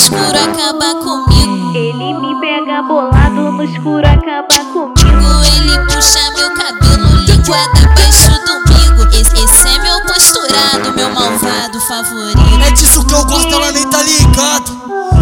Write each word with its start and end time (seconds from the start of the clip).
escuro, 0.00 0.38
acaba 0.38 0.94
comigo. 0.94 1.76
Ele 1.76 2.14
me 2.14 2.40
pega 2.40 2.82
bolado 2.82 3.52
no 3.52 3.62
escuro, 3.62 4.06
acaba 4.06 4.64
comigo. 4.72 5.44
Ele 5.44 5.78
puxa 5.86 6.20
meu 6.36 6.50
cabelo, 6.54 7.16
linguada 7.26 7.78
abaixo 7.84 8.30
do 8.46 8.52
umbigo. 8.52 9.14
Esse, 9.14 9.44
esse 9.44 9.68
é 9.68 9.78
meu 9.82 10.00
posturado, 10.06 10.92
meu 10.96 11.10
malvado 11.10 11.80
favorito. 11.80 12.40
É 12.66 12.70
disso 12.70 13.04
que 13.04 13.14
eu 13.14 13.24
gosto, 13.26 13.52
ela 13.52 13.72
nem 13.72 13.88
tá 13.90 14.02
ligado. 14.02 14.80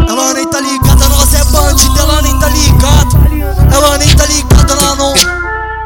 Ela 0.09 0.35
nem 0.35 0.49
tá 0.49 0.61
ligada, 0.61 1.09
nós 1.09 1.35
é 1.35 1.45
bandida, 1.45 2.01
ela 2.01 2.23
nem 2.23 2.39
tá 2.39 2.49
ligado. 2.49 3.19
Ela 3.73 3.99
nem 3.99 4.17
tá 4.17 4.27
ligada, 4.27 4.73
ela 4.73 4.95
não. 4.95 5.13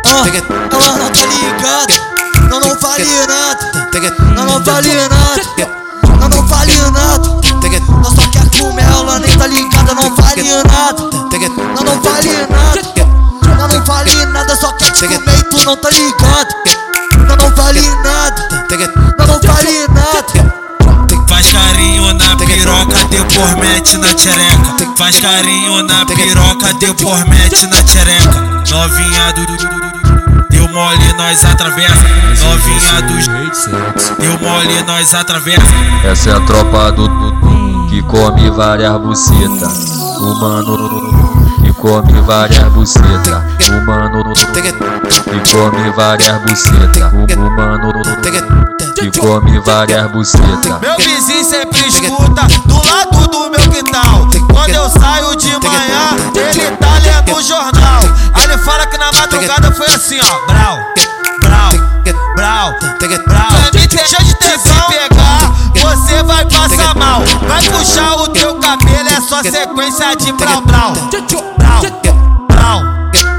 Ah, 0.04 0.24
ela 0.70 0.98
não 0.98 1.10
tá 1.10 1.26
ligada. 1.26 2.12
Não, 2.50 2.60
não 2.60 2.78
vale 2.78 3.06
nada. 3.26 3.88
Não, 4.36 4.44
não 4.44 4.62
vale 4.62 4.92
nada. 4.94 5.11
Vale 12.12 12.46
nada. 12.48 12.82
Não, 13.56 13.68
não 13.68 13.84
vale 13.84 14.26
nada, 14.26 14.56
só 14.56 14.72
quer 14.72 14.90
te 14.90 15.06
comer 15.06 15.38
e 15.38 15.42
tu 15.44 15.64
não 15.64 15.76
tá 15.76 15.88
ligado. 15.90 16.54
Não, 17.26 17.36
não 17.36 17.54
vale 17.54 17.80
nada. 18.02 18.48
Não, 19.18 19.26
não 19.26 19.40
vale 19.40 19.88
nada. 19.88 20.62
Faz 21.28 21.50
carinho 21.50 22.12
na 22.14 22.36
piroca, 22.36 23.04
depois 23.08 23.54
mete 23.54 23.96
na 23.96 24.14
tchereca. 24.14 24.94
Faz 24.96 25.18
carinho 25.18 25.82
na 25.82 26.04
piroca, 26.04 26.74
depois 26.74 27.24
mete 27.24 27.66
na 27.66 27.82
tchereca. 27.82 28.62
Novinha 28.70 29.32
do. 29.32 29.46
Deu 30.50 30.68
mole, 30.68 31.12
nós 31.14 31.44
atravessa. 31.44 31.94
Novinha 32.42 33.02
do. 33.02 34.22
Deu 34.22 34.38
mole, 34.40 34.82
nós 34.86 35.14
atravessa. 35.14 35.62
Essa 36.04 36.30
é 36.30 36.32
a 36.34 36.40
tropa 36.40 36.92
do 36.92 37.08
Dudu 37.08 37.86
que 37.88 38.02
come 38.02 38.50
várias 38.50 38.98
bucetas. 39.00 39.90
O 40.20 40.34
mano 40.40 41.41
come 41.82 42.20
várias 42.20 42.72
bucetas. 42.72 43.42
O 43.68 43.84
mano 43.84 44.22
que 44.32 45.52
come 45.52 45.90
várias 45.90 46.40
bucetas. 46.42 47.12
O 47.36 47.50
mano 47.50 47.92
que 48.94 49.10
come 49.18 49.58
várias 49.58 50.08
bucetas. 50.12 50.80
Meu 50.80 50.96
vizinho 50.98 51.44
sempre 51.44 51.88
escuta 51.88 52.46
do 52.66 52.76
lado 52.86 53.28
do 53.28 53.50
meu 53.50 53.68
quintal. 53.68 54.28
Quando 54.52 54.70
eu 54.70 54.88
saio 54.90 55.34
de 55.34 55.50
manhã, 55.58 56.16
ele 56.36 56.70
tá 56.76 56.98
lendo 57.02 57.36
o 57.36 57.42
jornal. 57.42 58.02
Aí 58.34 58.44
ele 58.44 58.58
fala 58.58 58.86
que 58.86 58.96
na 58.96 59.10
madrugada 59.12 59.72
foi 59.72 59.86
assim, 59.86 60.20
ó. 60.20 60.46
Brau, 60.46 60.78
brau, 61.40 61.70
brau, 62.36 62.74
brau. 63.26 63.50
Me 63.74 63.88
deixa 63.88 64.22
de 64.22 64.34
tesão 64.36 64.71
só 69.92 69.98
sequência 69.98 70.16
de 70.16 70.32
brau, 70.32 70.60
brau. 70.62 70.92
Brau, 71.58 71.82
brau, 72.48 72.82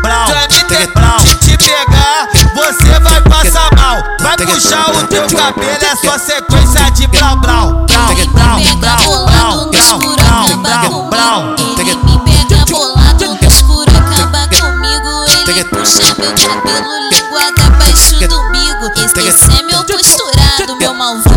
brau. 0.02 0.28
Brau, 0.94 1.20
te 1.40 1.58
pegar, 1.58 2.28
você 2.54 3.00
vai 3.00 3.22
passar 3.22 3.70
mal. 3.76 3.98
Vai 4.22 4.38
puxar 4.38 4.90
o 4.92 5.08
teu 5.08 5.26
cabelo, 5.36 5.84
é 5.84 5.96
só 5.96 6.18
sequência 6.18 6.92
de 6.92 7.08
brau, 7.08 7.38
brau. 7.38 7.86
Brau, 7.88 8.12
Ele 8.12 8.28
brau, 8.28 8.58
me 8.58 8.66
pega 8.66 8.76
brau, 8.76 9.04
bolado 9.04 9.32
brau, 9.32 9.56
no 9.56 9.72
brau, 9.72 9.80
escuro, 9.80 10.16
brau, 10.16 10.58
brau, 10.58 11.10
brau. 11.10 11.56
Ele 11.80 11.96
me 11.96 12.20
pega 12.20 12.66
bolado 12.70 13.38
no 13.42 13.48
escuro, 13.48 13.92
acaba 13.98 14.48
comigo. 14.48 15.26
Ele 15.48 15.64
puxa 15.66 16.16
meu 16.20 16.34
cabelo, 16.34 17.10
linguada 17.10 17.66
abaixo 17.66 18.16
do 18.28 18.40
umbigo. 18.42 18.92
Esse, 19.26 19.60
é 19.60 19.64
meu 19.64 19.84
posturado, 19.86 20.76
meu 20.78 20.94
malvado 20.94 21.33